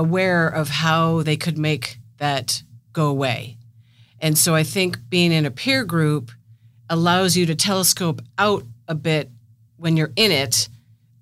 [0.00, 3.58] aware of how they could make that go away.
[4.18, 6.32] And so I think being in a peer group
[6.88, 9.30] allows you to telescope out a bit
[9.76, 10.68] when you're in it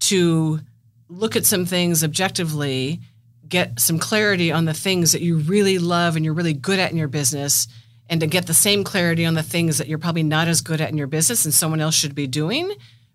[0.01, 0.61] to
[1.09, 3.01] look at some things objectively,
[3.49, 6.93] get some clarity on the things that you really love and you're really good at
[6.93, 7.67] in your business,
[8.09, 10.81] and to get the same clarity on the things that you're probably not as good
[10.81, 12.69] at in your business and someone else should be doing,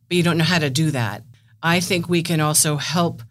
[0.07, 1.24] but you don't know how to do that.
[1.61, 3.24] I think we can also help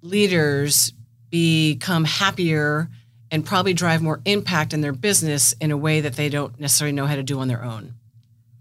[0.00, 0.92] leaders
[1.30, 2.88] become happier
[3.30, 6.92] and probably drive more impact in their business in a way that they don't necessarily
[6.92, 7.94] know how to do on their own.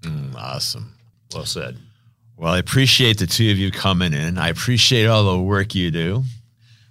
[0.02, 0.94] Mm, awesome.
[1.34, 1.78] Well said.
[2.38, 4.38] Well, I appreciate the two of you coming in.
[4.38, 6.24] I appreciate all the work you do.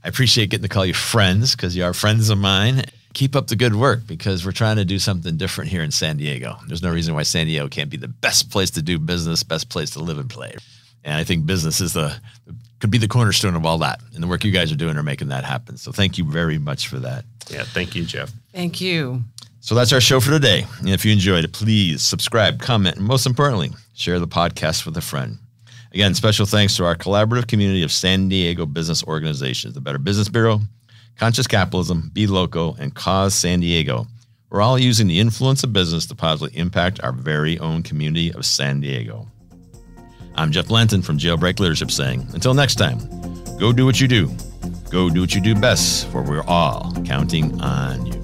[0.04, 2.84] I appreciate getting to call you friends because you are friends of mine.
[3.14, 6.16] Keep up the good work because we're trying to do something different here in San
[6.16, 6.56] Diego.
[6.66, 9.68] There's no reason why San Diego can't be the best place to do business, best
[9.68, 10.56] place to live and play.
[11.04, 12.16] And I think business is the
[12.82, 14.00] could be the cornerstone of all that.
[14.12, 15.76] And the work you guys are doing are making that happen.
[15.76, 17.24] So thank you very much for that.
[17.48, 18.32] Yeah, thank you, Jeff.
[18.52, 19.22] Thank you.
[19.60, 20.66] So that's our show for today.
[20.80, 24.96] And if you enjoyed it, please subscribe, comment, and most importantly, share the podcast with
[24.96, 25.38] a friend.
[25.92, 30.28] Again, special thanks to our collaborative community of San Diego business organizations, the Better Business
[30.28, 30.60] Bureau,
[31.16, 34.08] Conscious Capitalism, Be Loco, and Cause San Diego.
[34.50, 38.44] We're all using the influence of business to positively impact our very own community of
[38.44, 39.28] San Diego.
[40.34, 42.98] I'm Jeff Lenton from Jailbreak Leadership saying, until next time,
[43.58, 44.30] go do what you do.
[44.90, 48.21] Go do what you do best, for we're all counting on you.